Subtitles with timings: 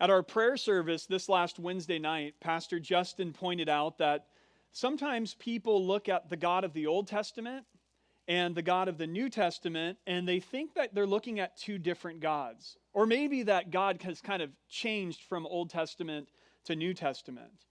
[0.00, 4.28] At our prayer service this last Wednesday night, Pastor Justin pointed out that
[4.72, 7.66] sometimes people look at the God of the Old Testament
[8.26, 11.76] and the God of the New Testament, and they think that they're looking at two
[11.76, 12.78] different gods.
[12.94, 16.30] Or maybe that God has kind of changed from Old Testament
[16.64, 17.66] to New Testament.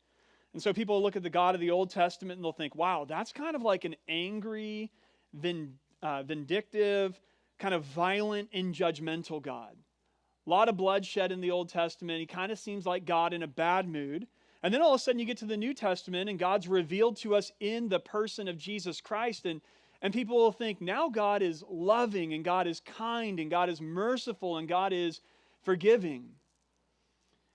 [0.53, 3.05] And so people look at the God of the Old Testament and they'll think, wow,
[3.09, 4.91] that's kind of like an angry,
[6.03, 7.19] uh, vindictive,
[7.57, 9.75] kind of violent and judgmental God.
[10.49, 12.19] A lot of bloodshed in the Old Testament.
[12.19, 14.25] He kind of seems like God in a bad mood.
[14.63, 17.17] And then all of a sudden you get to the New Testament and God's revealed
[17.17, 19.45] to us in the person of Jesus Christ.
[19.45, 19.61] And,
[20.01, 23.79] and people will think now God is loving and God is kind and God is
[23.79, 25.21] merciful and God is
[25.61, 26.29] forgiving.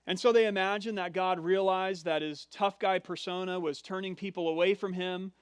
[0.07, 4.47] And so they imagine that God realized that his tough guy persona was turning people
[4.47, 5.33] away from him.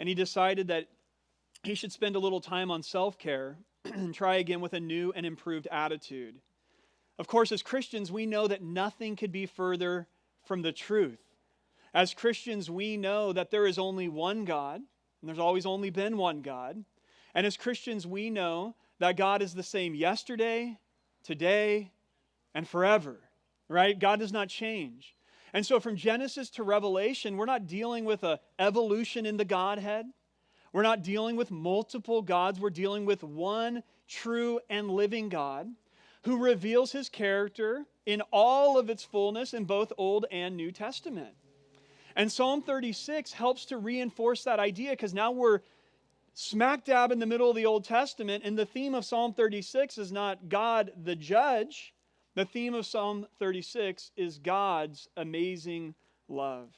[0.00, 0.88] And he decided that
[1.62, 5.12] he should spend a little time on self care and try again with a new
[5.14, 6.40] and improved attitude.
[7.18, 10.06] Of course, as Christians, we know that nothing could be further
[10.44, 11.18] from the truth.
[11.92, 16.16] As Christians, we know that there is only one God, and there's always only been
[16.16, 16.84] one God.
[17.34, 20.78] And as Christians, we know that God is the same yesterday,
[21.24, 21.90] today,
[22.54, 23.18] and forever,
[23.68, 23.98] right?
[23.98, 25.16] God does not change.
[25.52, 30.06] And so from Genesis to Revelation, we're not dealing with a evolution in the Godhead.
[30.72, 32.60] We're not dealing with multiple gods.
[32.60, 35.68] We're dealing with one true and living God
[36.28, 41.34] who reveals his character in all of its fullness in both Old and New Testament.
[42.16, 45.60] And Psalm 36 helps to reinforce that idea because now we're
[46.34, 49.96] smack dab in the middle of the Old Testament, and the theme of Psalm 36
[49.96, 51.94] is not God the judge.
[52.34, 55.94] The theme of Psalm 36 is God's amazing
[56.28, 56.68] love.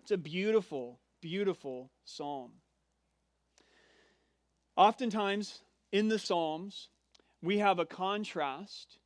[0.00, 2.52] It's a beautiful, beautiful psalm.
[4.76, 5.60] Oftentimes
[5.92, 6.88] in the Psalms,
[7.42, 8.98] we have a contrast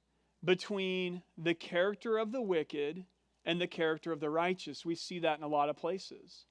[0.43, 3.05] between the character of the wicked
[3.45, 4.85] and the character of the righteous.
[4.85, 6.47] We see that in a lot of places.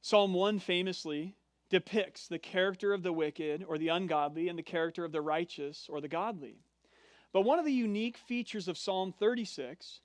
[0.00, 1.36] Psalm 1 famously
[1.70, 5.86] depicts the character of the wicked or the ungodly and the character of the righteous
[5.88, 6.58] or the godly.
[7.32, 10.00] But one of the unique features of Psalm 36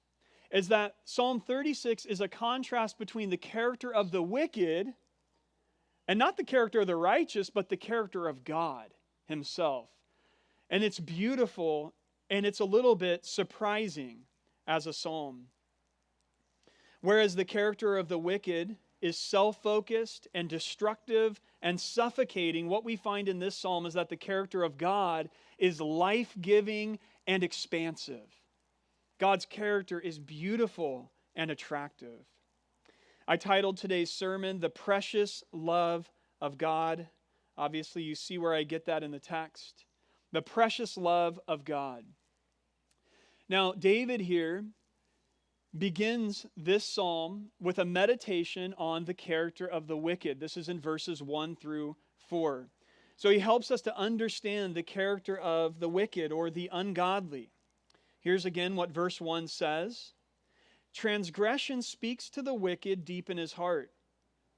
[0.52, 4.94] is that Psalm 36 is a contrast between the character of the wicked
[6.08, 8.94] and not the character of the righteous, but the character of God
[9.25, 9.90] Himself.
[10.70, 11.94] And it's beautiful
[12.30, 14.22] and it's a little bit surprising
[14.68, 15.48] as a psalm.
[17.02, 22.96] Whereas the character of the wicked is self focused and destructive and suffocating, what we
[22.96, 28.42] find in this psalm is that the character of God is life giving and expansive.
[29.20, 32.25] God's character is beautiful and attractive.
[33.28, 36.12] I titled today's sermon, The Precious Love
[36.42, 37.08] of God.
[37.58, 39.86] Obviously, you see where I get that in the text.
[40.35, 42.03] The precious love of God.
[43.47, 44.66] Now, David here
[45.78, 50.41] begins this psalm with a meditation on the character of the wicked.
[50.41, 51.95] This is in verses 1 through
[52.28, 52.68] 4.
[53.16, 57.53] So he helps us to understand the character of the wicked or the ungodly.
[58.19, 60.16] Here's again what verse 1 says
[60.94, 63.94] Transgression speaks to the wicked deep in his heart.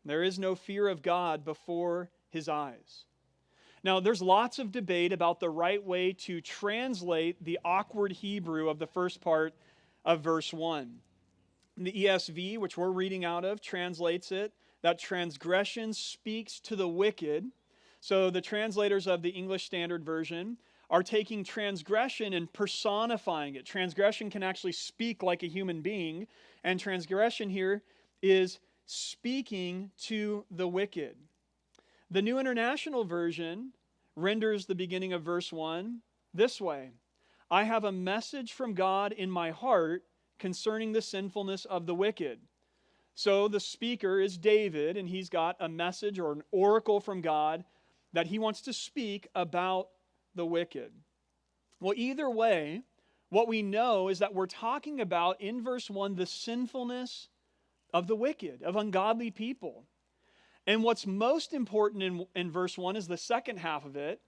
[0.04, 3.06] There is no fear of God before his eyes.
[3.88, 8.80] Now, there's lots of debate about the right way to translate the awkward Hebrew of
[8.80, 9.54] the first part
[10.04, 11.00] of verse 1.
[11.78, 17.46] The ESV, which we're reading out of, translates it that transgression speaks to the wicked.
[18.02, 20.58] So the translators of the English Standard Version
[20.90, 23.66] are taking transgression and personifying it.
[23.66, 26.28] Transgression can actually speak like a human being,
[26.62, 27.84] and transgression here
[28.22, 31.16] is speaking to the wicked.
[32.12, 33.74] The New International Version
[34.18, 36.02] renders the beginning of verse 1
[36.34, 36.92] this way
[37.50, 40.04] I have a message from God in my heart
[40.38, 42.40] concerning the sinfulness of the wicked.
[43.16, 47.64] So the speaker is David, and he's got a message or an oracle from God
[48.14, 49.88] that he wants to speak about
[50.36, 50.92] the wicked.
[51.80, 52.82] Well, either way,
[53.30, 57.30] what we know is that we're talking about in verse 1 the sinfulness
[57.94, 59.86] of the wicked, of ungodly people.
[60.68, 64.22] And what's most important in, in verse 1 is the second half of it.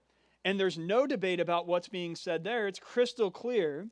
[0.46, 2.68] And there's no debate about what's being said there.
[2.68, 3.90] It's crystal clear.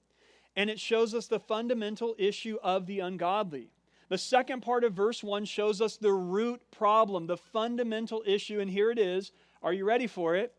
[0.55, 3.69] And it shows us the fundamental issue of the ungodly.
[4.09, 8.61] The second part of verse 1 shows us the root problem, the fundamental issue.
[8.61, 9.33] And here it is.
[9.61, 10.53] Are you ready for it?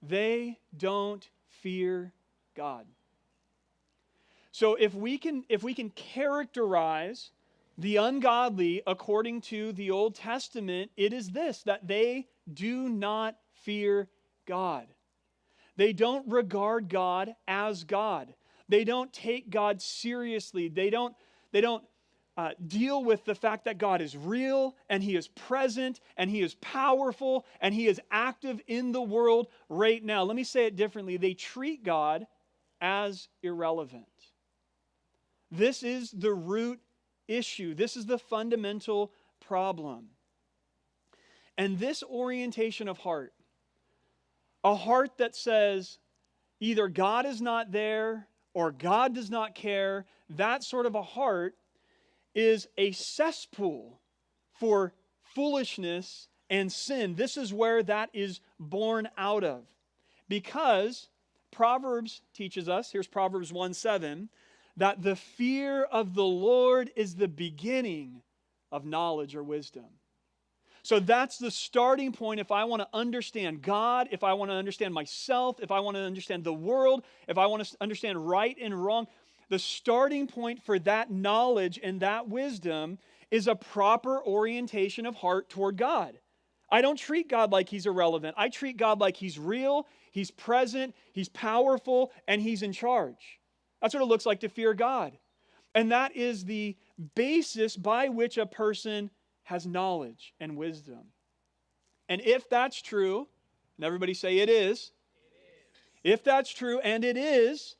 [0.00, 2.12] They don't fear
[2.54, 2.86] God.
[4.52, 7.32] So if we can if we can characterize
[7.78, 14.08] the ungodly according to the Old Testament, it is this that they do not fear
[14.46, 14.86] God.
[15.76, 18.34] They don't regard God as God.
[18.68, 20.68] They don't take God seriously.
[20.68, 21.14] They don't,
[21.52, 21.84] they don't
[22.36, 26.40] uh, deal with the fact that God is real and He is present and He
[26.40, 30.22] is powerful and He is active in the world right now.
[30.22, 31.16] Let me say it differently.
[31.16, 32.26] They treat God
[32.80, 34.06] as irrelevant.
[35.50, 36.80] This is the root
[37.28, 40.08] issue, this is the fundamental problem.
[41.56, 43.32] And this orientation of heart,
[44.62, 45.98] a heart that says
[46.60, 51.54] either God is not there or God does not care, that sort of a heart
[52.34, 54.00] is a cesspool
[54.58, 54.92] for
[55.34, 57.14] foolishness and sin.
[57.14, 59.64] This is where that is born out of.
[60.28, 61.08] Because
[61.50, 64.28] Proverbs teaches us, here's Proverbs 1 7,
[64.76, 68.22] that the fear of the Lord is the beginning
[68.72, 69.86] of knowledge or wisdom.
[70.82, 74.54] So that's the starting point if I want to understand God, if I want to
[74.54, 78.56] understand myself, if I want to understand the world, if I want to understand right
[78.60, 79.06] and wrong.
[79.48, 82.98] The starting point for that knowledge and that wisdom
[83.30, 86.18] is a proper orientation of heart toward God.
[86.70, 88.34] I don't treat God like he's irrelevant.
[88.36, 93.38] I treat God like he's real, he's present, he's powerful, and he's in charge.
[93.84, 95.12] That's what it looks like to fear God.
[95.74, 96.74] And that is the
[97.14, 99.10] basis by which a person
[99.42, 101.00] has knowledge and wisdom.
[102.08, 103.28] And if that's true,
[103.76, 106.14] and everybody say it is, it is.
[106.14, 107.76] If that's true, and it is,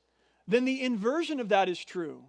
[0.46, 2.24] then the inversion of that is true.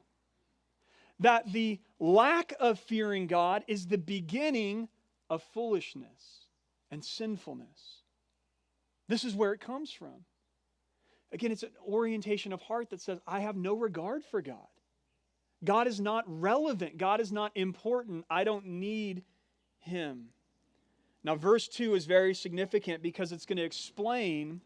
[1.19, 4.87] That the lack of fearing God is the beginning
[5.29, 6.45] of foolishness
[6.89, 8.03] and sinfulness.
[9.09, 10.23] This is where it comes from.
[11.31, 14.67] Again, it's an orientation of heart that says, I have no regard for God.
[15.63, 16.97] God is not relevant.
[16.97, 18.25] God is not important.
[18.29, 19.23] I don't need
[19.79, 20.29] him.
[21.23, 24.61] Now, verse 2 is very significant because it's going to explain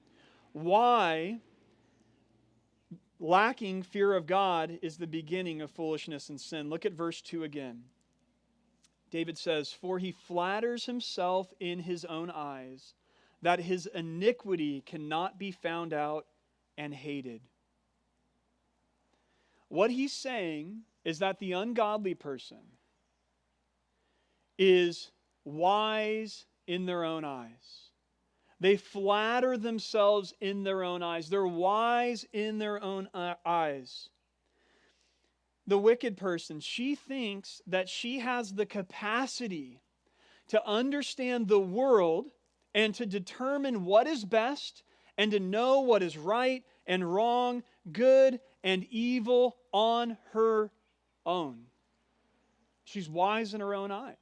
[0.52, 1.40] why
[3.20, 6.70] lacking fear of God is the beginning of foolishness and sin.
[6.70, 7.84] Look at verse 2 again.
[9.10, 12.94] David says, For he flatters himself in his own eyes
[13.42, 16.26] that his iniquity cannot be found out
[16.80, 17.42] and hated.
[19.68, 22.62] What he's saying is that the ungodly person
[24.58, 25.12] is
[25.44, 27.92] wise in their own eyes.
[28.62, 31.30] They flatter themselves in their own eyes.
[31.30, 34.10] They're wise in their own uh, eyes.
[35.68, 39.82] The wicked person, she thinks that she has the capacity
[40.48, 42.32] to understand the world
[42.74, 44.84] and to determine what is best
[45.20, 47.62] and to know what is right and wrong,
[47.92, 50.72] good and evil on her
[51.26, 51.66] own.
[52.86, 54.16] She's wise in her own eyes.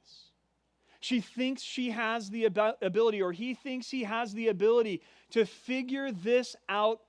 [0.98, 5.00] She thinks she has the ability, or he thinks he has the ability
[5.30, 7.00] to figure this out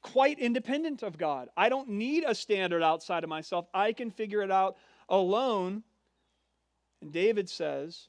[0.00, 1.48] quite independent of God.
[1.56, 4.76] I don't need a standard outside of myself, I can figure it out
[5.08, 5.82] alone.
[7.02, 8.06] And David says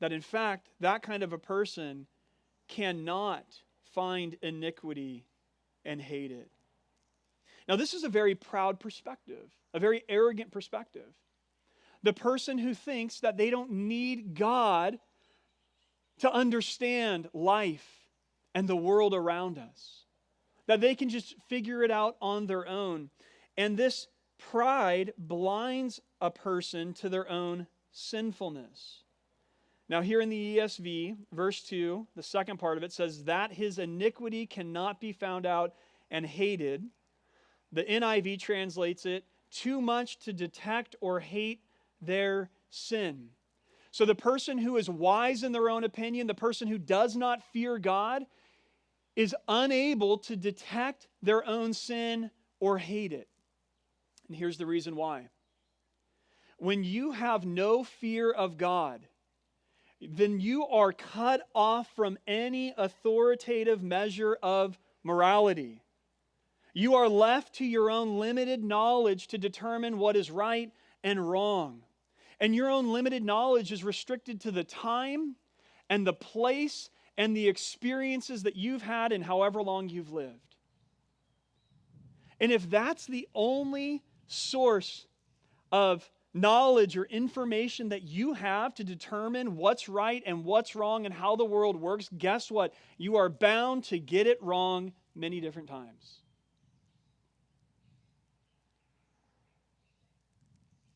[0.00, 2.06] that, in fact, that kind of a person
[2.68, 3.46] cannot
[3.96, 5.24] find iniquity
[5.84, 6.52] and hate it.
[7.68, 11.12] Now, this is a very proud perspective, a very arrogant perspective
[12.06, 14.98] the person who thinks that they don't need God
[16.20, 18.08] to understand life
[18.54, 20.04] and the world around us,
[20.66, 23.10] that they can just figure it out on their own.
[23.56, 24.06] And this
[24.38, 29.02] pride blinds a person to their own sinfulness.
[29.88, 33.78] Now, here in the ESV, verse 2, the second part of it says, That his
[33.78, 35.74] iniquity cannot be found out
[36.10, 36.84] and hated.
[37.72, 41.60] The NIV translates it, too much to detect or hate
[42.00, 43.28] their sin.
[43.92, 47.42] So, the person who is wise in their own opinion, the person who does not
[47.52, 48.26] fear God,
[49.14, 53.28] is unable to detect their own sin or hate it.
[54.28, 55.28] And here's the reason why.
[56.58, 59.06] When you have no fear of God,
[60.00, 65.82] then you are cut off from any authoritative measure of morality.
[66.74, 70.70] You are left to your own limited knowledge to determine what is right
[71.02, 71.82] and wrong.
[72.38, 75.36] And your own limited knowledge is restricted to the time
[75.88, 80.56] and the place and the experiences that you've had in however long you've lived.
[82.38, 85.06] And if that's the only source
[85.72, 91.14] of knowledge or information that you have to determine what's right and what's wrong and
[91.14, 92.74] how the world works, guess what?
[92.98, 96.20] You are bound to get it wrong many different times.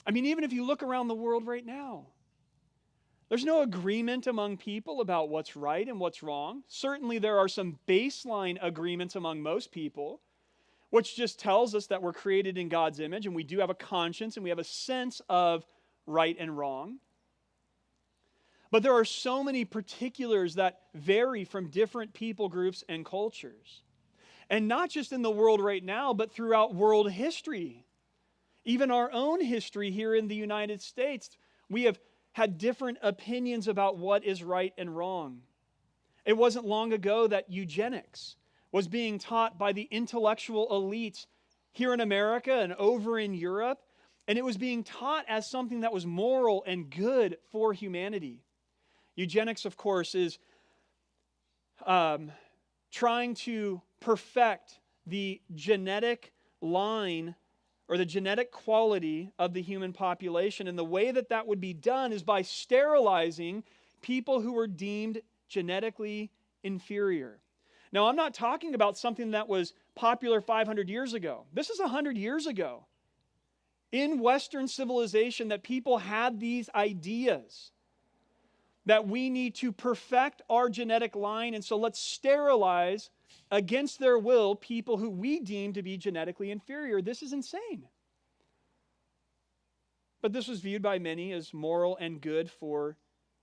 [0.06, 2.06] I mean, even if you look around the world right now,
[3.28, 6.64] there's no agreement among people about what's right and what's wrong.
[6.66, 10.20] Certainly, there are some baseline agreements among most people.
[10.90, 13.75] Which just tells us that we're created in God's image and we do have a
[13.75, 15.64] conscience and we have a sense of
[16.06, 16.99] right and wrong.
[18.70, 23.82] But there are so many particulars that vary from different people groups and cultures.
[24.49, 27.85] And not just in the world right now, but throughout world history.
[28.64, 31.30] Even our own history here in the United States,
[31.68, 31.99] we have
[32.32, 35.42] had different opinions about what is right and wrong.
[36.25, 38.37] It wasn't long ago that eugenics
[38.73, 41.27] was being taught by the intellectual elites
[41.73, 43.81] here in America and over in Europe,
[44.29, 48.45] and it was being taught as something that was moral and good for humanity.
[49.17, 50.39] Eugenics, of course, is
[51.87, 52.31] um,
[52.91, 57.35] trying to perfect the genetic line
[57.89, 60.69] or the genetic quality of the human population.
[60.69, 63.65] And the way that that would be done is by sterilizing
[64.00, 66.31] people who were deemed genetically
[66.62, 67.41] inferior.
[67.92, 71.44] Now, I'm not talking about something that was popular 500 years ago.
[71.52, 72.87] This is 100 years ago.
[73.90, 77.73] In Western civilization, that people had these ideas
[78.87, 83.11] that we need to perfect our genetic line, and so let's sterilize
[83.50, 87.02] against their will people who we deem to be genetically inferior.
[87.02, 87.85] This is insane.
[90.23, 92.97] But this was viewed by many as moral and good for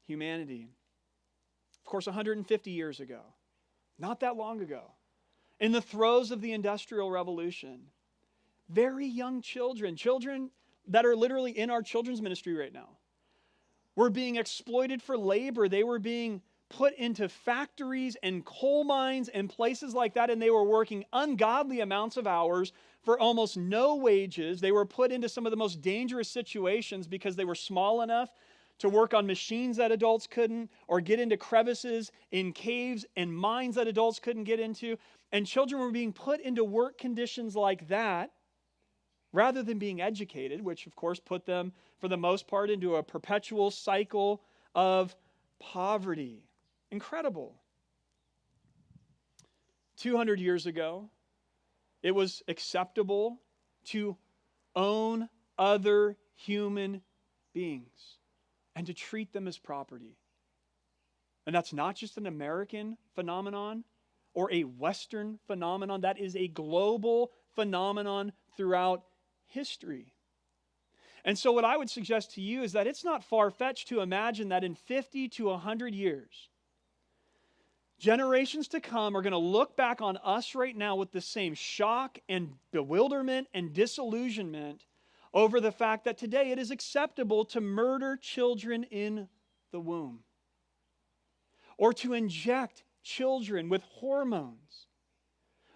[0.05, 0.69] humanity.
[1.79, 3.21] Of course, 150 years ago,
[3.99, 4.91] not that long ago,
[5.59, 7.89] in the throes of the Industrial Revolution,
[8.69, 10.51] very young children, children
[10.87, 12.89] that are literally in our children's ministry right now,
[13.95, 15.67] were being exploited for labor.
[15.67, 20.51] They were being put into factories and coal mines and places like that, and they
[20.51, 22.73] were working ungodly amounts of hours
[23.03, 24.59] for almost no wages.
[24.59, 28.29] They were put into some of the most dangerous situations because they were small enough
[28.79, 33.75] to work on machines that adults couldn't, or get into crevices in caves and mines
[33.75, 34.97] that adults couldn't get into.
[35.31, 38.31] And children were being put into work conditions like that
[39.33, 43.03] rather than being educated, which of course put them, for the most part, into a
[43.03, 44.41] perpetual cycle
[44.73, 45.15] of
[45.59, 46.43] poverty.
[46.91, 47.55] Incredible.
[49.97, 51.09] 200 years ago,
[52.03, 53.41] it was acceptable
[53.85, 54.15] to
[54.75, 57.01] own other human
[57.53, 58.16] beings
[58.77, 60.15] and to treat them as property.
[61.47, 63.83] And that's not just an American phenomenon
[64.35, 69.03] or a Western phenomenon, that is a global phenomenon throughout
[69.47, 70.13] history.
[71.25, 74.01] And so, what I would suggest to you is that it's not far fetched to
[74.01, 76.49] imagine that in 50 to 100 years,
[77.97, 81.55] generations to come are going to look back on us right now with the same
[81.55, 84.85] shock and bewilderment and disillusionment
[85.33, 89.27] over the fact that today it is acceptable to murder children in
[89.71, 90.19] the womb
[91.77, 94.87] or to inject children with hormones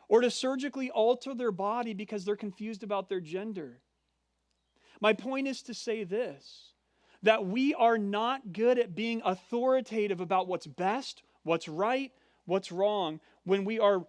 [0.08, 3.81] or to surgically alter their body because they're confused about their gender.
[5.00, 6.74] My point is to say this
[7.24, 12.12] that we are not good at being authoritative about what's best what's right,
[12.46, 14.05] what's wrong, when we are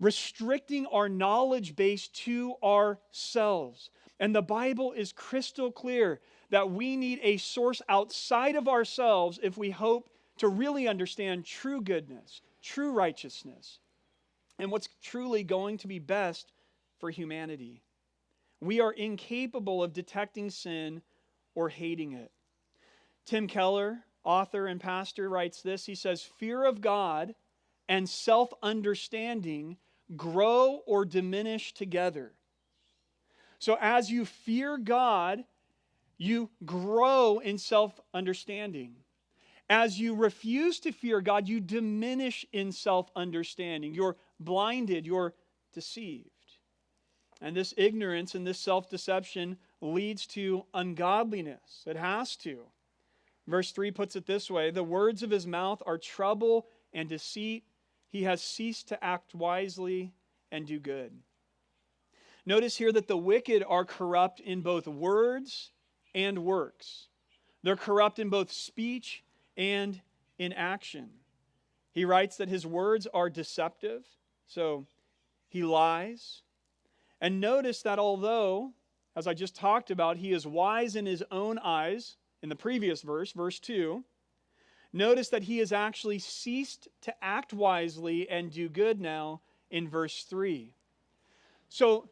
[0.00, 3.90] restricting our knowledge base to ourselves.
[4.20, 9.58] And the Bible is crystal clear that we need a source outside of ourselves if
[9.58, 13.78] we hope to really understand true goodness, true righteousness,
[14.58, 16.52] and what's truly going to be best
[16.98, 17.82] for humanity.
[18.60, 21.02] We are incapable of detecting sin
[21.54, 22.30] or hating it.
[23.26, 27.34] Tim Keller, author and pastor, writes this He says, Fear of God
[27.88, 29.76] and self understanding
[30.16, 32.32] grow or diminish together.
[33.64, 35.42] So as you fear God,
[36.18, 38.96] you grow in self understanding.
[39.70, 43.94] As you refuse to fear God, you diminish in self understanding.
[43.94, 45.32] You're blinded, you're
[45.72, 46.28] deceived.
[47.40, 51.84] And this ignorance and this self deception leads to ungodliness.
[51.86, 52.66] It has to.
[53.46, 57.64] Verse 3 puts it this way The words of his mouth are trouble and deceit.
[58.10, 60.12] He has ceased to act wisely
[60.52, 61.14] and do good.
[62.46, 65.72] Notice here that the wicked are corrupt in both words
[66.14, 67.08] and works.
[67.62, 69.24] They're corrupt in both speech
[69.56, 70.00] and
[70.38, 71.08] in action.
[71.92, 74.04] He writes that his words are deceptive,
[74.46, 74.86] so
[75.48, 76.42] he lies.
[77.20, 78.72] And notice that although,
[79.16, 83.00] as I just talked about, he is wise in his own eyes, in the previous
[83.00, 84.04] verse, verse 2,
[84.92, 90.24] notice that he has actually ceased to act wisely and do good now in verse
[90.24, 90.74] 3.
[91.70, 92.08] So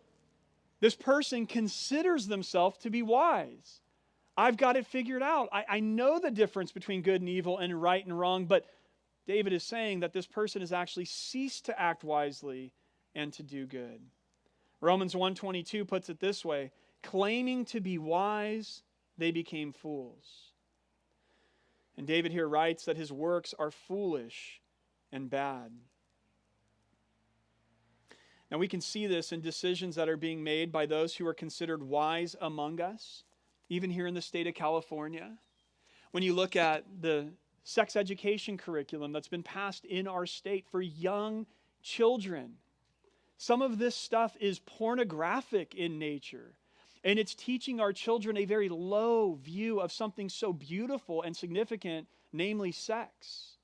[0.83, 3.81] this person considers themselves to be wise.
[4.37, 5.49] I've got it figured out.
[5.53, 8.67] I, I know the difference between good and evil and right and wrong, but
[9.29, 12.73] David is saying that this person has actually ceased to act wisely
[13.15, 14.01] and to do good.
[14.81, 18.83] Romans 1:22 puts it this way, claiming to be wise,
[19.17, 20.51] they became fools.
[21.97, 24.61] And David here writes that his works are foolish
[25.13, 25.71] and bad.
[28.53, 31.33] Now we can see this in decisions that are being made by those who are
[31.33, 33.25] considered wise among us,
[33.71, 35.39] even here in the state of California.
[36.11, 37.31] When you look at the
[37.65, 41.47] sex education curriculum that's been passed in our state for young
[41.83, 42.57] children,
[43.39, 46.53] some of this stuff is pornographic in nature.
[47.03, 52.07] And it's teaching our children a very low view of something so beautiful and significant,
[52.35, 53.57] namely sex.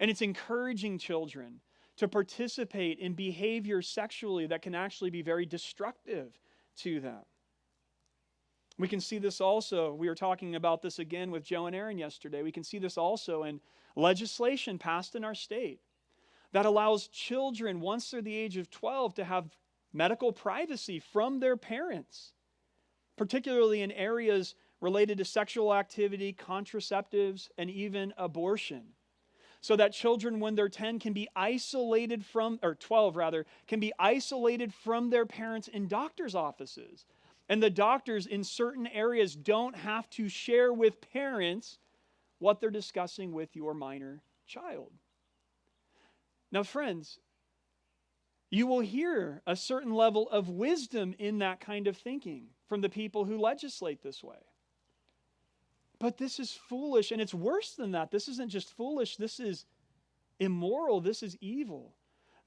[0.00, 1.60] And it's encouraging children
[2.02, 6.38] to participate in behavior sexually that can actually be very destructive
[6.76, 7.20] to them.
[8.78, 9.94] We can see this also.
[9.94, 12.42] We were talking about this again with Joe and Aaron yesterday.
[12.42, 13.60] We can see this also in
[13.94, 15.80] legislation passed in our state
[16.52, 19.56] that allows children, once they're the age of 12, to have
[19.92, 22.32] medical privacy from their parents,
[23.16, 28.82] particularly in areas related to sexual activity, contraceptives, and even abortion.
[29.62, 33.92] So that children, when they're 10, can be isolated from, or 12 rather, can be
[33.96, 37.06] isolated from their parents in doctor's offices.
[37.48, 41.78] And the doctors in certain areas don't have to share with parents
[42.40, 44.90] what they're discussing with your minor child.
[46.50, 47.20] Now, friends,
[48.50, 52.88] you will hear a certain level of wisdom in that kind of thinking from the
[52.88, 54.36] people who legislate this way.
[56.02, 58.10] But this is foolish, and it's worse than that.
[58.10, 59.66] This isn't just foolish, this is
[60.40, 61.94] immoral, this is evil.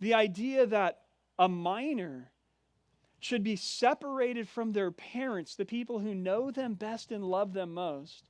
[0.02, 1.04] The idea that
[1.40, 2.34] a minor
[3.22, 7.74] should be separated from their parents, the people who know them best and love them
[7.74, 8.30] most,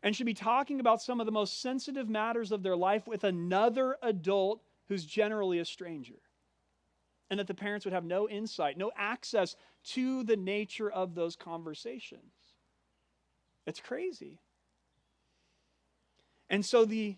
[0.00, 3.24] and should be talking about some of the most sensitive matters of their life with
[3.24, 6.20] another adult who's generally a stranger.
[7.30, 11.34] And that the parents would have no insight, no access to the nature of those
[11.34, 12.30] conversations.
[13.66, 14.38] It's crazy.
[16.50, 17.16] And so the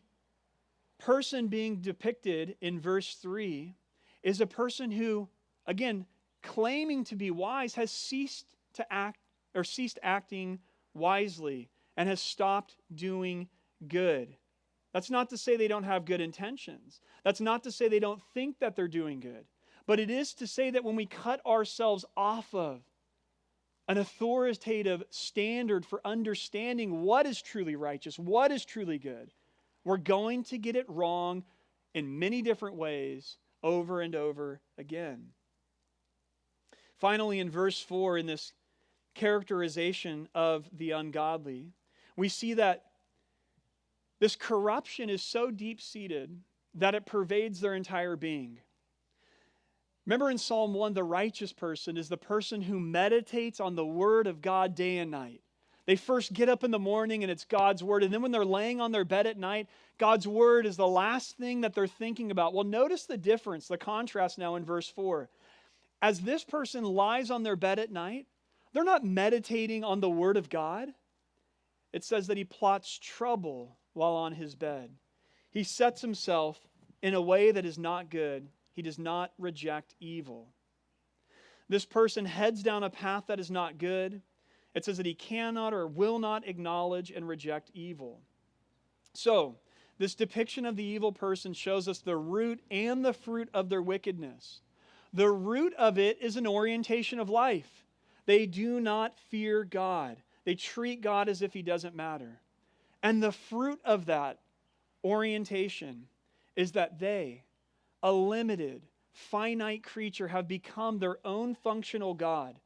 [0.98, 3.74] person being depicted in verse 3
[4.22, 5.28] is a person who,
[5.66, 6.06] again,
[6.42, 9.18] claiming to be wise, has ceased to act
[9.54, 10.58] or ceased acting
[10.94, 13.48] wisely and has stopped doing
[13.88, 14.36] good.
[14.92, 17.00] That's not to say they don't have good intentions.
[17.24, 19.44] That's not to say they don't think that they're doing good.
[19.86, 22.80] But it is to say that when we cut ourselves off of
[23.88, 29.32] an authoritative standard for understanding what is truly righteous, what is truly good,
[29.84, 31.44] we're going to get it wrong
[31.94, 35.26] in many different ways over and over again.
[36.98, 38.52] Finally, in verse 4, in this
[39.14, 41.72] characterization of the ungodly,
[42.16, 42.84] we see that
[44.20, 46.40] this corruption is so deep seated
[46.74, 48.58] that it pervades their entire being.
[50.06, 54.26] Remember in Psalm 1, the righteous person is the person who meditates on the word
[54.26, 55.40] of God day and night.
[55.86, 58.02] They first get up in the morning and it's God's word.
[58.02, 61.36] And then when they're laying on their bed at night, God's word is the last
[61.36, 62.54] thing that they're thinking about.
[62.54, 65.28] Well, notice the difference, the contrast now in verse 4.
[66.00, 68.26] As this person lies on their bed at night,
[68.72, 70.88] they're not meditating on the word of God.
[71.92, 74.90] It says that he plots trouble while on his bed.
[75.50, 76.58] He sets himself
[77.00, 78.48] in a way that is not good.
[78.74, 80.48] He does not reject evil.
[81.68, 84.20] This person heads down a path that is not good.
[84.74, 88.20] It says that he cannot or will not acknowledge and reject evil.
[89.14, 89.56] So,
[89.98, 93.80] this depiction of the evil person shows us the root and the fruit of their
[93.80, 94.60] wickedness.
[95.12, 97.84] The root of it is an orientation of life.
[98.26, 102.40] They do not fear God, they treat God as if he doesn't matter.
[103.02, 104.40] And the fruit of that
[105.04, 106.08] orientation
[106.56, 107.43] is that they,
[108.04, 112.60] a limited, finite creature, have become their own functional God,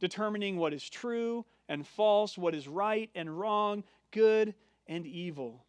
[0.00, 4.54] determining what is true and false, what is right and wrong, good
[4.86, 5.66] and evil.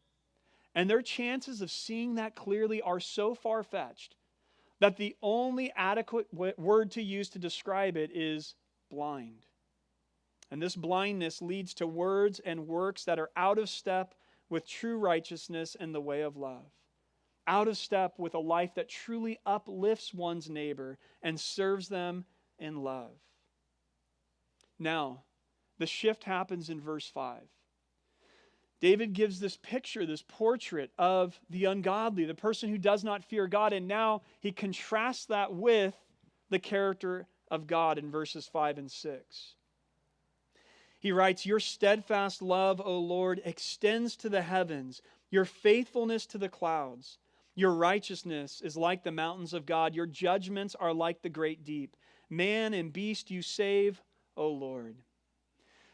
[0.76, 4.16] And their chances of seeing that clearly are so far fetched
[4.80, 8.56] that the only adequate word to use to describe it is
[8.92, 9.46] blind.
[10.52, 14.14] And this blindness leads to words and works that are out of step
[14.50, 16.70] with true righteousness and the way of love,
[17.48, 22.26] out of step with a life that truly uplifts one's neighbor and serves them
[22.60, 23.12] in love.
[24.80, 25.24] Now,
[25.78, 27.42] the shift happens in verse 5.
[28.82, 33.48] David gives this picture, this portrait of the ungodly, the person who does not fear
[33.48, 35.96] God, and now he contrasts that with
[36.50, 39.56] the character of God in verses 5 and 6.
[41.00, 46.50] He writes, Your steadfast love, O Lord, extends to the heavens, your faithfulness to the
[46.50, 47.18] clouds.
[47.56, 51.96] Your righteousness is like the mountains of God, your judgments are like the great deep.
[52.30, 54.02] Man and beast you save,
[54.36, 54.98] O Lord.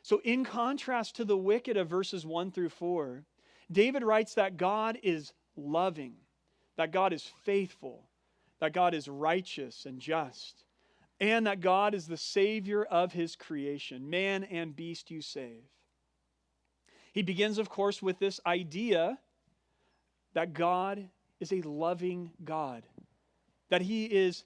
[0.02, 3.24] So, in contrast to the wicked of verses 1 through 4,
[3.71, 6.15] David writes that God is loving,
[6.78, 8.08] that God is faithful,
[8.60, 10.63] that God is righteous and just,
[11.19, 14.10] and that God is the Savior of his creation.
[14.10, 15.63] Man and beast you save.
[17.13, 19.19] He begins, of course, with this idea
[20.34, 21.10] that God
[21.41, 22.84] is a loving God,
[23.69, 24.45] that he is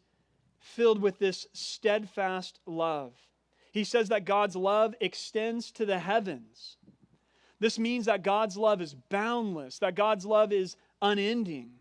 [0.59, 3.13] filled with this steadfast love.
[3.71, 6.77] He says that God's love extends to the heavens.
[7.59, 11.71] This means that God's love is boundless, that God's love is unending.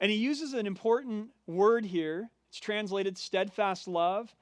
[0.00, 2.28] And he uses an important word here.
[2.48, 4.34] It's translated steadfast love.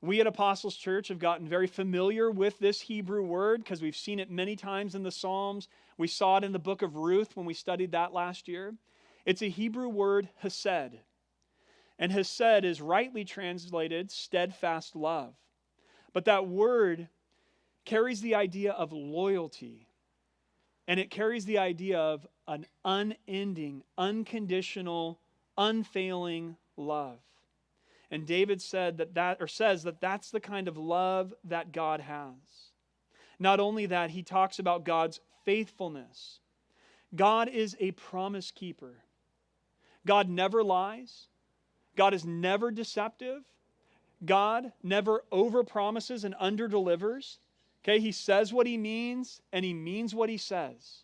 [0.00, 4.18] We at Apostles Church have gotten very familiar with this Hebrew word because we've seen
[4.18, 5.68] it many times in the Psalms.
[5.96, 8.74] We saw it in the book of Ruth when we studied that last year.
[9.24, 10.98] It's a Hebrew word, hesed.
[11.98, 15.34] And hesed is rightly translated steadfast love.
[16.12, 17.08] But that word
[17.84, 19.88] carries the idea of loyalty,
[20.86, 25.18] and it carries the idea of an unending, unconditional,
[25.56, 27.18] unfailing love.
[28.10, 32.00] And David said that that or says that that's the kind of love that God
[32.00, 32.72] has.
[33.38, 36.40] Not only that, he talks about God's faithfulness.
[37.14, 38.96] God is a promise keeper.
[40.06, 41.28] God never lies.
[41.96, 43.42] God is never deceptive.
[44.24, 47.38] God never overpromises and underdelivers.
[47.84, 51.02] Okay, he says what he means and he means what he says.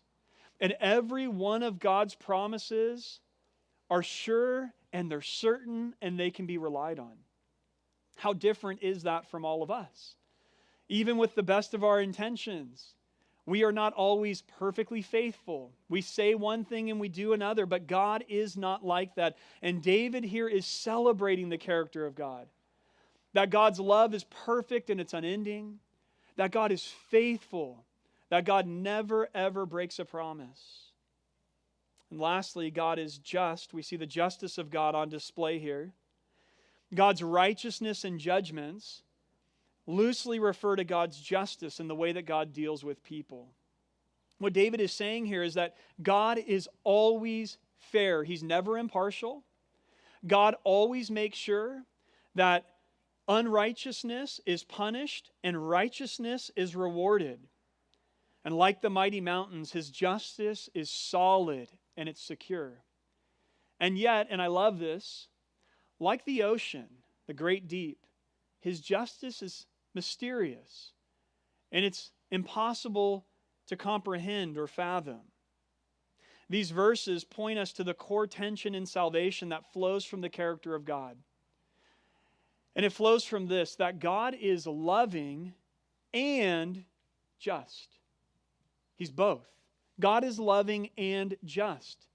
[0.61, 3.19] And every one of God's promises
[3.89, 7.17] are sure and they're certain and they can be relied on.
[8.17, 10.15] How different is that from all of us?
[10.89, 12.95] Even with the best of our intentions,
[13.49, 15.71] we are not always perfectly faithful.
[15.89, 19.37] We say one thing and we do another, but God is not like that.
[19.63, 22.47] And David here is celebrating the character of God.
[23.33, 25.79] That God's love is perfect and it's unending.
[26.35, 27.83] That God is faithful.
[28.29, 30.91] That God never, ever breaks a promise.
[32.11, 33.73] And lastly, God is just.
[33.73, 35.91] We see the justice of God on display here.
[36.93, 39.01] God's righteousness and judgments
[39.89, 43.47] loosely refer to God's justice and the way that God deals with people.
[44.37, 49.43] What David is saying here is that God is always fair, He's never impartial.
[50.27, 51.83] God always makes sure
[52.35, 52.65] that
[53.27, 57.39] unrighteousness is punished and righteousness is rewarded.
[58.45, 62.83] And like the mighty mountains, His justice is solid and it's secure.
[63.79, 65.27] And yet, and I love this,
[65.99, 66.87] like the ocean,
[67.27, 68.05] the great deep,
[68.59, 69.65] his justice is
[69.99, 70.93] mysterious
[71.73, 73.25] and it's impossible
[73.67, 75.19] to comprehend or fathom.
[76.49, 80.73] These verses point us to the core tension in salvation that flows from the character
[80.73, 81.17] of God.
[82.77, 85.53] And it flows from this that God is loving
[86.13, 86.85] and
[87.37, 87.97] just.
[88.95, 89.49] He's both.
[89.99, 92.07] God is loving and just.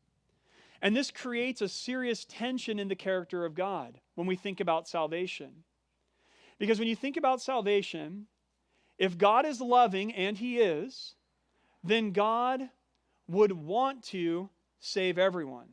[0.81, 4.89] And this creates a serious tension in the character of God when we think about
[4.89, 5.65] salvation.
[6.59, 8.27] Because when you think about salvation,
[8.99, 11.15] if God is loving, and He is,
[11.83, 12.69] then God
[13.29, 14.49] would want to
[14.81, 15.69] save everyone.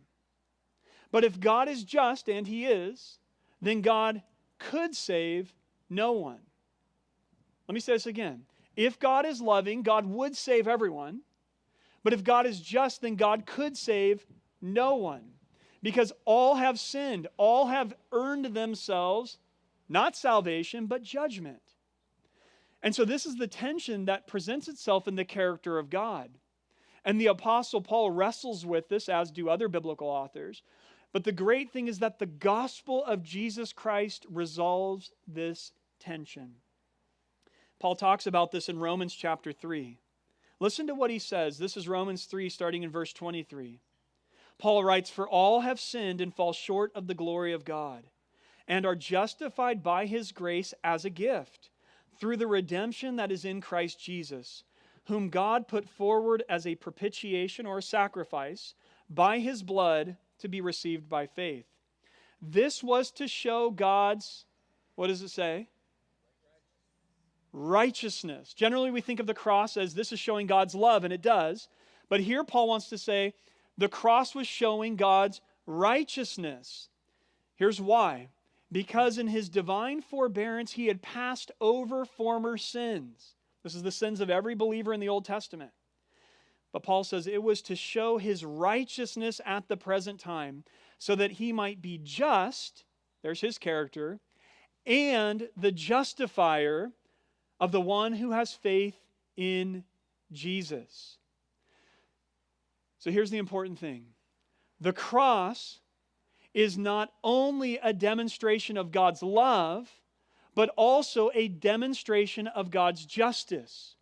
[1.12, 3.20] But if God is just, and He is,
[3.62, 4.22] then God
[4.60, 5.54] could save
[5.90, 6.40] no one.
[7.68, 8.44] Let me say this again.
[8.76, 11.22] If God is loving, God would save everyone.
[12.04, 14.26] But if God is just, then God could save
[14.62, 15.24] no one.
[15.84, 19.38] Because all have sinned, all have earned themselves
[19.92, 21.62] not salvation, but judgment.
[22.82, 26.32] And so this is the tension that presents itself in the character of God.
[27.04, 30.64] And the Apostle Paul wrestles with this, as do other biblical authors.
[31.14, 36.56] But the great thing is that the gospel of Jesus Christ resolves this tension.
[37.80, 39.98] Paul talks about this in Romans chapter 3.
[40.60, 41.58] Listen to what he says.
[41.58, 43.82] This is Romans 3, starting in verse 23.
[44.60, 48.04] Paul writes, For all have sinned and fall short of the glory of God,
[48.72, 51.70] and are justified by his grace as a gift,
[52.18, 54.64] through the redemption that is in Christ Jesus,
[55.08, 58.74] whom God put forward as a propitiation or a sacrifice
[59.10, 61.66] by his blood to be received by faith.
[62.42, 64.46] This was to show God's,
[64.96, 65.68] what does it say?
[67.54, 68.54] righteousness.
[68.54, 71.68] Generally, we think of the cross as this is showing God's love, and it does.
[72.08, 73.34] But here, Paul wants to say
[73.78, 76.88] the cross was showing God's righteousness.
[77.56, 78.30] Here's why
[78.72, 83.36] because in his divine forbearance, he had passed over former sins.
[83.64, 85.72] This is the sins of every believer in the Old Testament.
[86.72, 90.64] But Paul says it was to show his righteousness at the present time,
[90.98, 92.86] so that he might be just,
[93.24, 94.20] there's his character,
[94.86, 96.92] and the justifier
[97.60, 98.96] of the one who has faith
[99.36, 99.84] in
[100.32, 101.18] Jesus.
[103.00, 104.06] So here's the important thing
[104.80, 105.81] the cross
[106.54, 109.90] is not only a demonstration of God's love,
[110.54, 113.96] but also a demonstration of God's justice.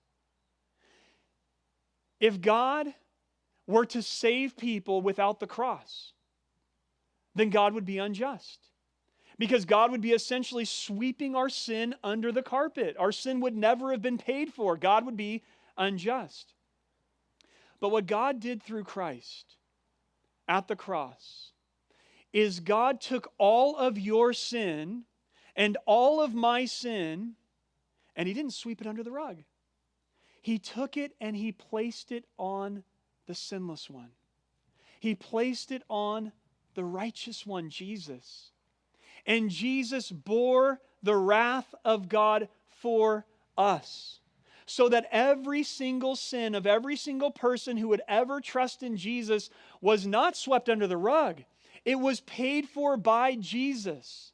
[2.20, 2.94] If God
[3.68, 6.14] were to save people without the cross,
[7.36, 8.60] then God would be unjust.
[9.38, 12.98] Because God would be essentially sweeping our sin under the carpet.
[13.00, 14.76] Our sin would never have been paid for.
[14.76, 15.44] God would be
[15.78, 16.54] unjust.
[17.80, 19.56] But what God did through Christ
[20.48, 21.52] at the cross
[22.34, 25.04] is God took all of your sin
[25.56, 27.34] and all of my sin,
[28.16, 29.44] and He didn't sweep it under the rug.
[30.42, 32.84] He took it and He placed it on
[33.28, 34.12] the sinless one.
[35.00, 36.32] He placed it on
[36.76, 38.52] the righteous one, Jesus.
[39.26, 43.26] And Jesus bore the wrath of God for
[43.58, 44.20] us.
[44.66, 49.50] So that every single sin of every single person who would ever trust in Jesus
[49.82, 51.44] was not swept under the rug.
[51.86, 54.34] It was paid for by Jesus.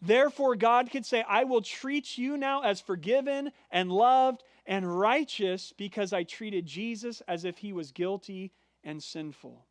[0.00, 5.72] Therefore, God could say, I will treat you now as forgiven and loved and righteous
[5.76, 8.52] because I treated Jesus as if he was guilty
[8.84, 9.66] and sinful.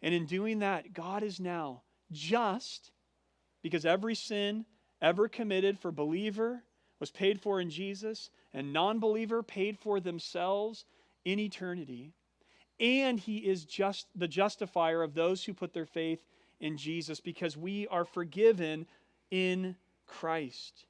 [0.00, 2.92] And in doing that, God is now just
[3.62, 4.64] because every sin
[5.02, 6.62] ever committed for believer
[6.98, 10.86] was paid for in Jesus and non believer paid for themselves
[11.24, 12.14] in eternity
[12.80, 16.20] and he is just the justifier of those who put their faith
[16.60, 18.86] in Jesus because we are forgiven
[19.30, 20.86] in Christ.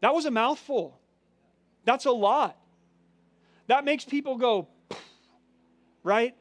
[0.00, 0.98] That was a mouthful.
[1.84, 2.56] That's a lot.
[3.68, 4.68] That makes people go,
[6.02, 6.34] right?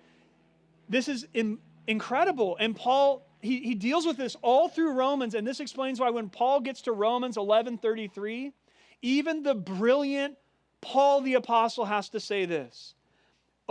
[0.88, 2.58] This is in, incredible.
[2.60, 6.30] And Paul, he, he deals with this all through Romans, and this explains why when
[6.30, 8.54] Paul gets to Romans 11:33,
[9.04, 10.36] even the brilliant
[10.82, 12.96] Paul the apostle has to say this.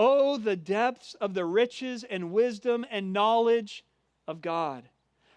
[0.01, 3.85] Oh, the depths of the riches and wisdom and knowledge
[4.29, 4.89] of God.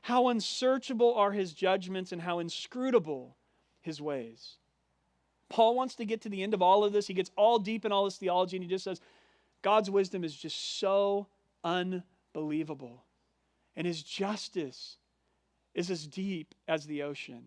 [0.03, 3.35] How unsearchable are his judgments and how inscrutable
[3.81, 4.57] his ways.
[5.49, 7.07] Paul wants to get to the end of all of this.
[7.07, 9.01] He gets all deep in all this theology and he just says,
[9.63, 11.25] God's wisdom is just so
[11.63, 13.03] unbelievable.
[13.75, 14.97] And his justice
[15.73, 17.45] is as deep as the ocean.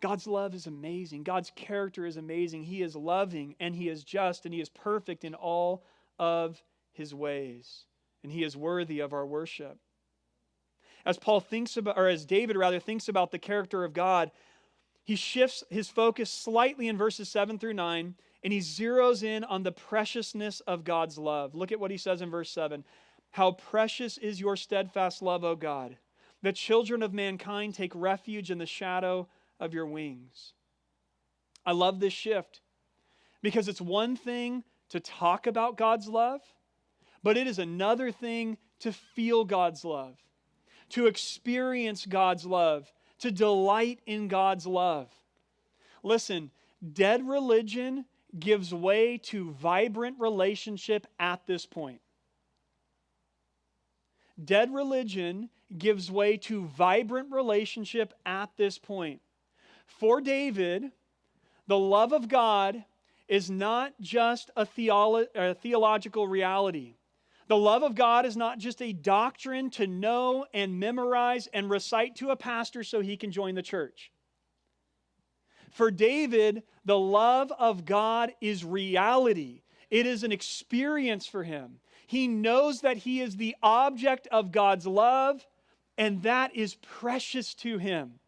[0.00, 1.24] God's love is amazing.
[1.24, 2.64] God's character is amazing.
[2.64, 5.84] He is loving and He is just and He is perfect in all
[6.18, 7.84] of His ways.
[8.22, 9.78] And He is worthy of our worship.
[11.04, 14.30] As Paul thinks about, or as David rather thinks about the character of God,
[15.08, 19.62] he shifts his focus slightly in verses 7 through 9 and he zeroes in on
[19.62, 21.54] the preciousness of God's love.
[21.54, 22.84] Look at what he says in verse 7
[23.30, 25.96] How precious is your steadfast love, O God!
[26.42, 29.28] The children of mankind take refuge in the shadow
[29.60, 30.52] of your wings.
[31.64, 32.60] I love this shift
[33.42, 36.40] because it's one thing to talk about God's love,
[37.22, 40.16] but it is another thing to feel God's love,
[40.90, 45.08] to experience God's love, to delight in God's love.
[46.02, 46.50] Listen,
[46.92, 48.04] dead religion
[48.38, 52.00] gives way to vibrant relationship at this point.
[54.42, 59.20] Dead religion gives way to vibrant relationship at this point.
[59.88, 60.92] For David,
[61.66, 62.84] the love of God
[63.26, 66.94] is not just a, theolo- a, theological reality.
[67.48, 72.14] The love of God is not just a doctrine to know and memorize and recite
[72.16, 74.12] to a pastor so he can join the church.
[75.70, 81.80] For David, the love of God is reality, it is an experience for him.
[82.06, 85.46] He knows that he is the object of God's love,
[85.98, 88.20] and that is precious to him.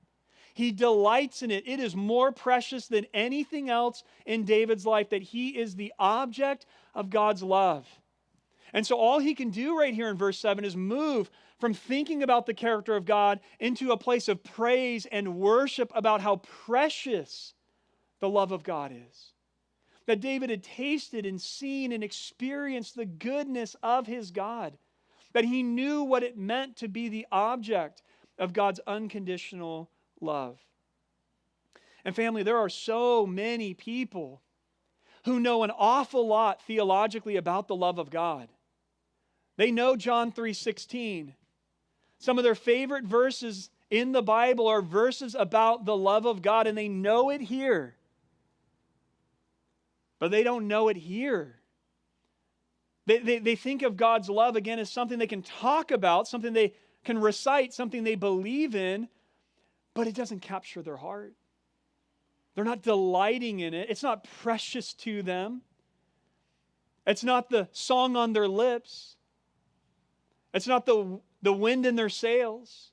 [0.61, 1.67] He delights in it.
[1.67, 6.67] It is more precious than anything else in David's life that he is the object
[6.95, 7.89] of God's love.
[8.75, 12.23] And so, all he can do right here in verse 7 is move from thinking
[12.23, 17.55] about the character of God into a place of praise and worship about how precious
[18.21, 19.33] the love of God is.
[20.05, 24.77] That David had tasted and seen and experienced the goodness of his God.
[25.33, 28.03] That he knew what it meant to be the object
[28.39, 29.89] of God's unconditional
[30.21, 30.59] love.
[32.05, 34.41] And family, there are so many people
[35.25, 38.49] who know an awful lot theologically about the love of God.
[39.57, 41.35] They know John 3:16.
[42.19, 46.67] Some of their favorite verses in the Bible are verses about the love of God
[46.67, 47.97] and they know it here.
[50.19, 51.61] But they don't know it here.
[53.07, 56.53] They, they, they think of God's love again as something they can talk about, something
[56.53, 59.09] they can recite something they believe in,
[60.01, 61.35] but it doesn't capture their heart.
[62.55, 65.61] They're not delighting in it, it's not precious to them.
[67.07, 69.17] It's not the song on their lips.
[70.55, 72.93] It's not the, the wind in their sails.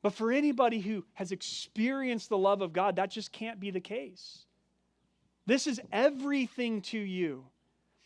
[0.00, 3.80] But for anybody who has experienced the love of God, that just can't be the
[3.80, 4.44] case.
[5.44, 7.46] This is everything to you.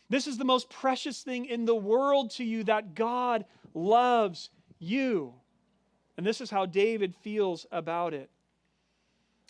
[0.09, 5.35] This is the most precious thing in the world to you that God loves you.
[6.21, 8.29] And this is how David feels about it.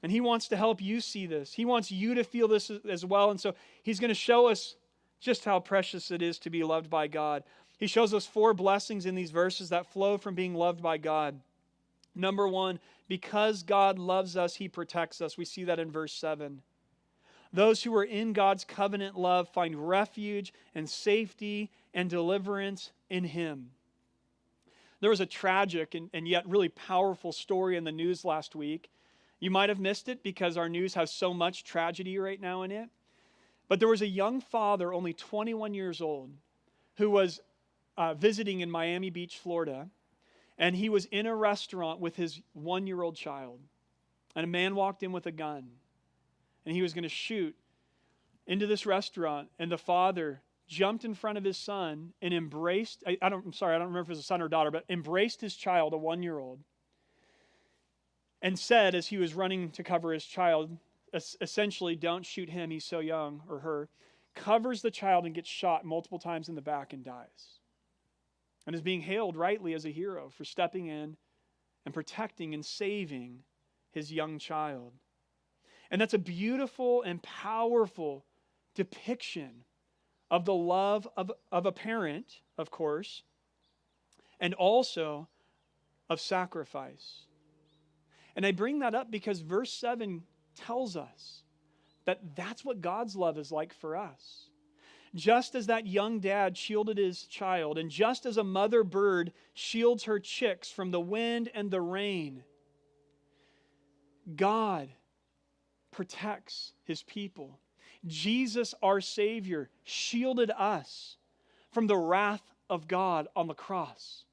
[0.04, 1.52] And he wants to help you see this.
[1.52, 3.30] He wants you to feel this as well.
[3.30, 4.78] And so he's going to show us
[5.20, 7.44] just how precious it is to be loved by God.
[7.78, 11.42] He shows us four blessings in these verses that flow from being loved by God.
[12.16, 12.80] Number one,
[13.10, 15.38] because God loves us, he protects us.
[15.38, 16.62] We see that in verse 7.
[17.52, 23.72] Those who are in God's covenant love find refuge and safety and deliverance in him.
[25.02, 28.90] There was a tragic and, and yet really powerful story in the news last week.
[29.40, 32.72] You might have missed it because our news has so much tragedy right now in
[32.72, 32.88] it.
[33.68, 36.30] But there was a young father, only 21 years old,
[36.98, 37.42] who was
[37.98, 39.90] uh, visiting in Miami Beach, Florida,
[40.58, 43.60] and he was in a restaurant with his one year old child.
[44.36, 45.72] And a man walked in with a gun,
[46.66, 47.56] and he was going to shoot
[48.46, 53.18] into this restaurant, and the father jumped in front of his son and embraced I,
[53.22, 54.86] I don't I'm sorry, I don't remember if it was a son or daughter, but
[54.90, 56.64] embraced his child, a one year old,
[58.42, 60.78] and said as he was running to cover his child,
[61.14, 63.90] essentially, don't shoot him, he's so young, or her,
[64.34, 67.60] covers the child and gets shot multiple times in the back and dies.
[68.66, 71.18] And is being hailed rightly as a hero for stepping in
[71.86, 73.40] and protecting and saving
[73.92, 74.94] his young child.
[75.90, 78.24] And that's a beautiful and powerful
[78.74, 79.66] depiction
[80.32, 83.22] of the love of, of a parent, of course,
[84.39, 85.28] and also
[86.10, 87.26] of sacrifice.
[88.36, 90.24] And I bring that up because verse 7
[90.56, 91.44] tells us
[92.06, 94.48] that that's what God's love is like for us.
[95.13, 100.06] Just as that young dad shielded his child, and just as a mother bird shields
[100.06, 102.46] her chicks from the wind and the rain,
[104.34, 104.88] God
[105.91, 107.60] protects his people.
[108.06, 111.18] Jesus, our Savior, shielded us
[111.72, 114.26] from the wrath of God on the cross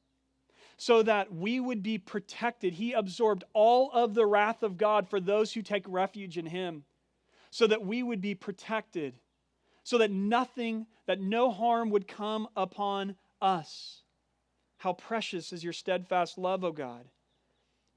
[0.79, 2.73] so that we would be protected.
[2.73, 6.85] He absorbed all of the wrath of God for those who take refuge in Him,
[7.51, 9.19] so that we would be protected,
[9.83, 14.03] so that nothing, that no harm would come upon us.
[14.79, 17.07] How precious is your steadfast love, O God.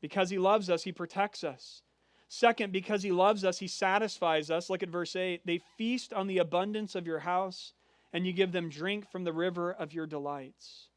[0.02, 1.84] Because He loves us, He protects us.
[2.34, 4.70] Second, because He loves us, He satisfies us.
[4.70, 5.46] Look at verse 8.
[5.46, 7.74] They feast on the abundance of your house,
[8.14, 10.88] and you give them drink from the river of your delights.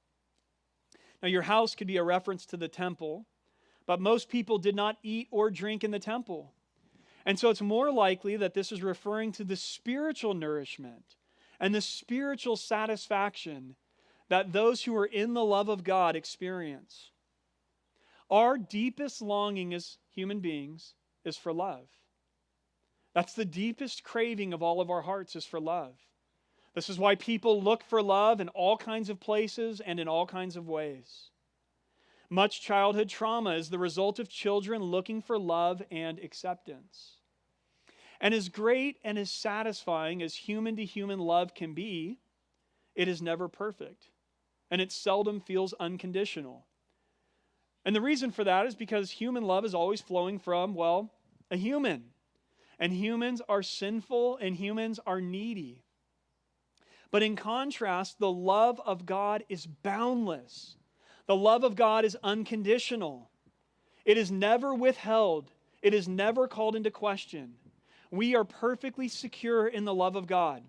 [1.21, 3.27] Now, your house could be a reference to the temple,
[3.85, 6.53] but most people did not eat or drink in the temple.
[7.27, 11.17] And so it's more likely that this is referring to the spiritual nourishment
[11.59, 13.75] and the spiritual satisfaction
[14.29, 17.11] that those who are in the love of God experience.
[18.31, 20.95] Our deepest longing as human beings
[21.25, 21.89] is for love.
[23.15, 25.95] That's the deepest craving of all of our hearts is for love.
[26.75, 30.27] This is why people look for love in all kinds of places and in all
[30.27, 31.31] kinds of ways.
[32.29, 37.19] Much childhood trauma is the result of children looking for love and acceptance.
[38.21, 42.19] And as great and as satisfying as human to human love can be,
[42.97, 44.09] it is never perfect.
[44.71, 46.67] And it seldom feels unconditional.
[47.85, 51.13] And the reason for that is because human love is always flowing from, well,
[51.51, 52.05] a human.
[52.79, 55.83] And humans are sinful and humans are needy.
[57.11, 60.77] But in contrast, the love of God is boundless.
[61.27, 63.31] The love of God is unconditional.
[64.05, 67.55] It is never withheld, it is never called into question.
[68.11, 70.63] We are perfectly secure in the love of God.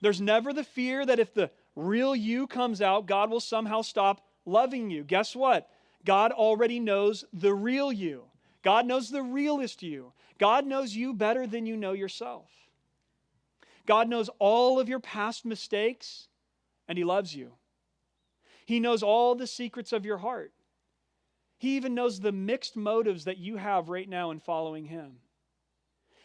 [0.00, 4.26] There's never the fear that if the real you comes out, God will somehow stop
[4.44, 5.04] loving you.
[5.04, 5.68] Guess what?
[6.08, 8.24] God already knows the real you.
[8.62, 10.14] God knows the realest you.
[10.38, 12.48] God knows you better than you know yourself.
[13.84, 16.28] God knows all of your past mistakes,
[16.88, 17.52] and He loves you.
[18.64, 20.54] He knows all the secrets of your heart.
[21.58, 25.18] He even knows the mixed motives that you have right now in following Him.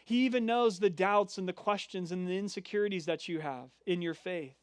[0.06, 4.00] He even knows the doubts and the questions and the insecurities that you have in
[4.00, 4.56] your faith.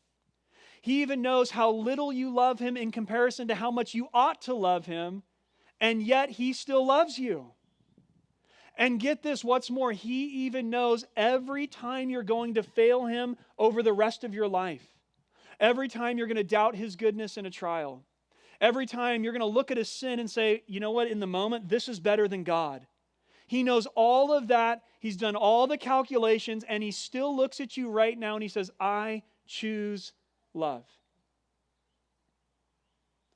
[0.82, 4.42] He even knows how little you love Him in comparison to how much you ought
[4.44, 5.24] to love Him,
[5.80, 7.54] and yet He still loves you.
[8.78, 13.38] And get this what's more, He even knows every time you're going to fail Him
[13.58, 14.86] over the rest of your life,
[15.60, 18.04] every time you're going to doubt His goodness in a trial,
[18.62, 21.20] Every time you're going to look at a sin and say, you know what, in
[21.20, 22.86] the moment, this is better than God.
[23.48, 24.84] He knows all of that.
[25.00, 28.48] He's done all the calculations, and he still looks at you right now and he
[28.48, 30.14] says, I choose
[30.54, 30.86] love.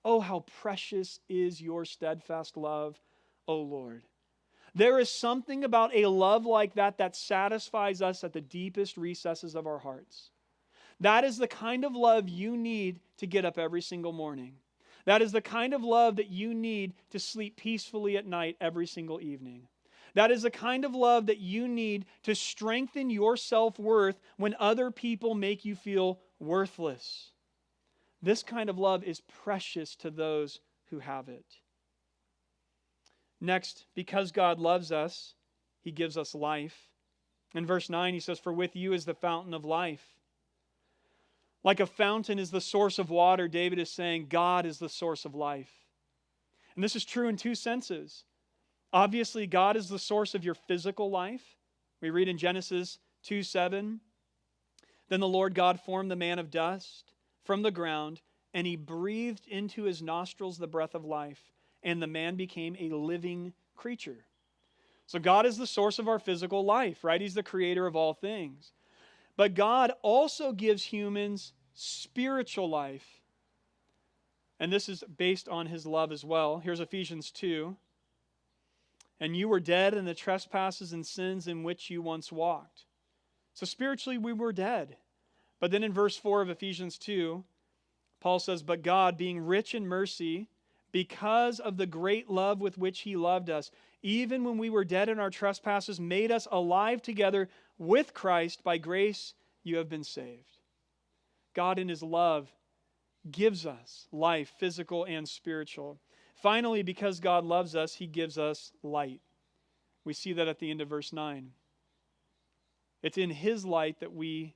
[0.03, 2.99] Oh, how precious is your steadfast love,
[3.47, 4.03] O Lord.
[4.75, 9.55] There is something about a love like that that satisfies us at the deepest recesses
[9.55, 10.31] of our hearts.
[10.99, 14.55] That is the kind of love you need to get up every single morning.
[15.05, 18.87] That is the kind of love that you need to sleep peacefully at night every
[18.87, 19.67] single evening.
[20.13, 24.55] That is the kind of love that you need to strengthen your self worth when
[24.59, 27.31] other people make you feel worthless.
[28.21, 30.59] This kind of love is precious to those
[30.89, 31.45] who have it.
[33.41, 35.35] Next, because God loves us,
[35.81, 36.89] he gives us life.
[37.53, 40.05] In verse 9, he says, For with you is the fountain of life.
[41.63, 45.25] Like a fountain is the source of water, David is saying, God is the source
[45.25, 45.71] of life.
[46.75, 48.23] And this is true in two senses.
[48.93, 51.57] Obviously, God is the source of your physical life.
[52.01, 53.99] We read in Genesis 2 7,
[55.09, 58.21] Then the Lord God formed the man of dust from the ground,
[58.53, 61.51] and he breathed into his nostrils the breath of life
[61.85, 64.25] and the man became a living creature.
[65.05, 67.21] So God is the source of our physical life, right?
[67.21, 68.73] He's the creator of all things.
[69.37, 73.21] But God also gives humans spiritual life.
[74.59, 76.57] And this is based on his love as well.
[76.57, 77.77] Here's Ephesians 2.
[79.19, 82.85] And you were dead in the trespasses and sins in which you once walked.
[83.55, 84.97] So spiritually, we were dead.
[85.59, 87.43] But then in verse 4 of Ephesians 2,
[88.19, 90.49] Paul says, But God, being rich in mercy,
[90.91, 93.71] because of the great love with which he loved us,
[94.03, 98.63] even when we were dead in our trespasses, made us alive together with Christ.
[98.63, 99.33] By grace,
[99.63, 100.59] you have been saved.
[101.53, 102.49] God, in his love,
[103.31, 105.99] gives us life, physical and spiritual.
[106.35, 109.21] Finally, because God loves us, he gives us light.
[110.03, 111.51] We see that at the end of verse 9.
[113.01, 114.55] It's in his light that we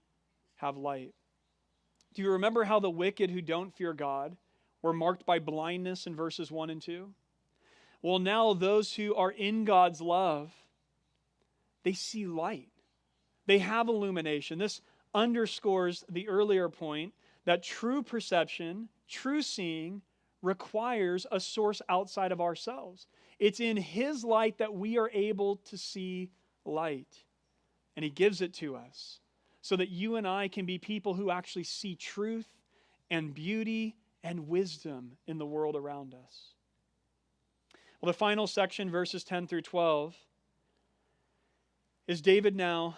[0.56, 1.14] have light.
[2.14, 4.36] Do you remember how the wicked who don't fear God?
[4.82, 7.10] were marked by blindness in verses 1 and 2.
[8.02, 10.54] Well, now those who are in God's love,
[11.84, 12.70] they see light.
[13.46, 14.60] They have illumination.
[14.60, 14.82] This
[15.14, 17.14] underscores the earlier point
[17.46, 20.02] that true perception, true seeing,
[20.42, 23.08] requires a source outside of ourselves.
[23.38, 26.30] It's in His light that we are able to see
[26.64, 27.24] light.
[28.00, 29.20] And He gives it to us
[29.62, 32.48] so that you and I can be people who actually see truth
[33.12, 36.54] and beauty and wisdom in the world around us.
[38.00, 40.16] Well, the final section, verses 10 through 12,
[42.08, 42.96] is David now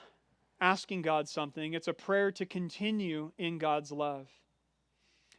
[0.60, 1.74] asking God something.
[1.74, 4.28] It's a prayer to continue in God's love.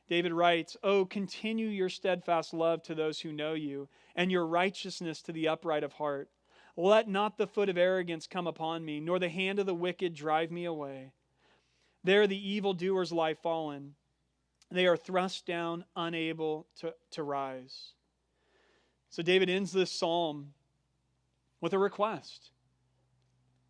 [0.09, 5.23] David writes, Oh, continue your steadfast love to those who know you, and your righteousness
[5.23, 6.31] to the upright of heart.
[6.77, 10.15] Let not the foot of arrogance come upon me, nor the hand of the wicked
[10.15, 11.13] drive me away.
[12.05, 13.95] There the evildoers lie fallen
[14.73, 17.93] they are thrust down, unable to, to rise.
[19.11, 20.55] So David ends this psalm
[21.61, 22.51] with a request.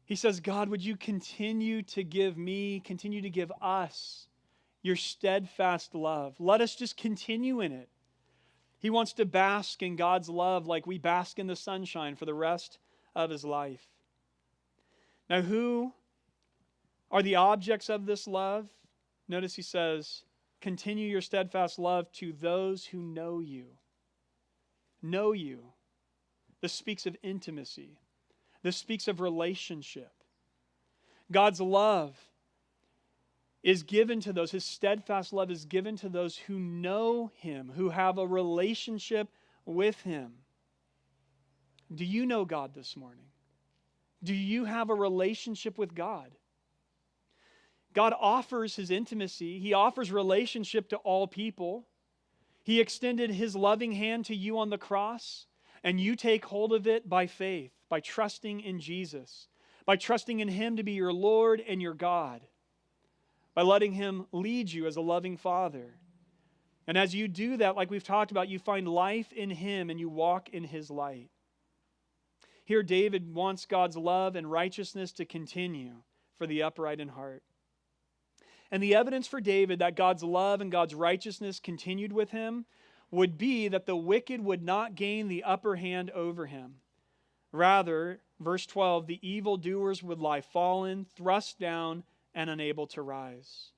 [0.04, 4.28] He says, God, would you continue to give me, continue to give us
[4.82, 6.38] your steadfast love?
[6.38, 7.88] Let us just continue in it.
[8.78, 12.34] He wants to bask in God's love like we bask in the sunshine for the
[12.34, 12.78] rest
[13.14, 13.86] of his life.
[15.28, 15.92] Now, who
[17.10, 18.68] are the objects of this love?
[19.28, 20.22] Notice he says,
[20.60, 23.64] Continue your steadfast love to those who know you.
[25.02, 25.72] Know you.
[26.60, 27.98] This speaks of intimacy,
[28.62, 30.12] this speaks of relationship.
[31.30, 32.16] God's love
[33.62, 37.90] is given to those, his steadfast love is given to those who know him, who
[37.90, 39.28] have a relationship
[39.64, 40.32] with him.
[41.94, 43.26] Do you know God this morning?
[44.22, 46.30] Do you have a relationship with God?
[47.92, 51.86] God offers his intimacy, he offers relationship to all people.
[52.64, 55.46] He extended his loving hand to you on the cross,
[55.82, 59.48] and you take hold of it by faith, by trusting in Jesus,
[59.84, 62.40] by trusting in him to be your Lord and your God,
[63.52, 65.96] by letting him lead you as a loving father.
[66.86, 69.98] And as you do that, like we've talked about, you find life in him and
[69.98, 71.30] you walk in his light.
[72.72, 75.96] Here, David wants God's love and righteousness to continue
[76.38, 77.42] for the upright in heart.
[78.70, 82.64] And the evidence for David that God's love and God's righteousness continued with him
[83.10, 86.76] would be that the wicked would not gain the upper hand over him.
[87.52, 92.04] Rather, verse 12, the evildoers would lie fallen, thrust down,
[92.34, 93.72] and unable to rise.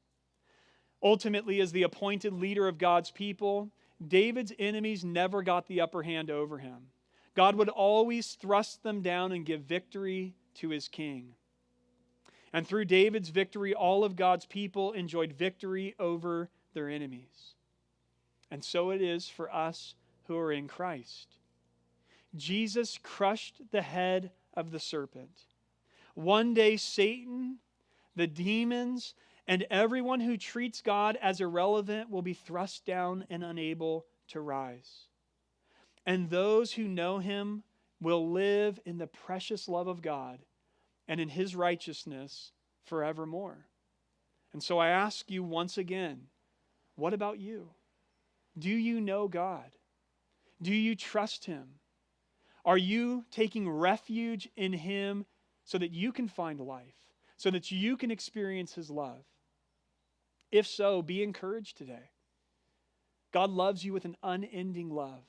[1.03, 3.73] Ultimately, as the appointed leader of God's people,
[4.07, 6.91] David's enemies never got the upper hand over him.
[7.35, 11.35] God would always thrust them down and give victory to his king.
[12.53, 17.55] And through David's victory, all of God's people enjoyed victory over their enemies.
[18.51, 19.97] And so it is for us
[20.29, 21.29] who are in Christ.
[22.37, 25.47] Jesus crushed the head of the serpent.
[26.15, 27.59] One day, Satan,
[28.15, 29.15] the demons,
[29.49, 35.09] and everyone who treats God as irrelevant will be thrust down and unable to rise.
[36.07, 37.63] And those who know him
[38.01, 40.41] will live in the precious love of God
[41.09, 42.53] and in his righteousness
[42.85, 43.67] forevermore.
[44.53, 46.29] And so I ask you once again
[46.97, 47.71] what about you?
[48.57, 49.71] Do you know God?
[50.63, 51.81] Do you trust him?
[52.65, 55.27] Are you taking refuge in him
[55.65, 56.95] so that you can find life,
[57.37, 59.25] so that you can experience his love?
[60.53, 62.11] If so, be encouraged today.
[63.33, 65.25] God loves you with an unending love.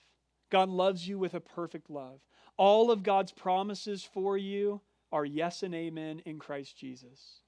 [0.49, 2.19] God loves you with a perfect love.
[2.57, 4.81] All of God's promises for you
[5.11, 7.41] are yes and amen in Christ Jesus.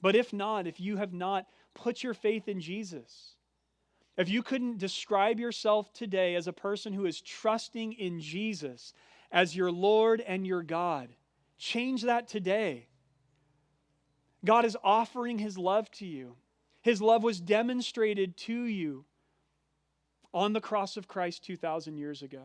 [0.00, 3.36] But if not, if you have not put your faith in Jesus,
[4.16, 8.92] if you couldn't describe yourself today as a person who is trusting in Jesus
[9.30, 11.08] as your Lord and your God,
[11.56, 12.88] change that today.
[14.44, 16.36] God is offering His love to you.
[16.82, 19.04] His love was demonstrated to you
[20.34, 22.44] on the cross of Christ 2,000 years ago.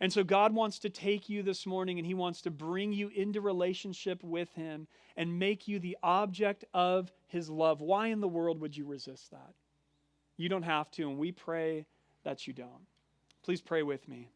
[0.00, 3.08] And so God wants to take you this morning and He wants to bring you
[3.08, 7.80] into relationship with Him and make you the object of His love.
[7.80, 9.54] Why in the world would you resist that?
[10.38, 11.84] You don't have to, and we pray
[12.24, 12.86] that you don't.
[13.42, 14.30] Please pray with me.